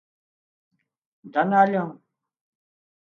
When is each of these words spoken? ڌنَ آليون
ڌنَ 1.33 1.49
آليون 1.61 1.89